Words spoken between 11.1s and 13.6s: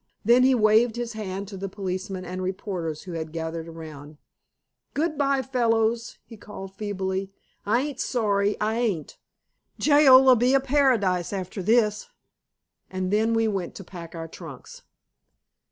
after this." And then we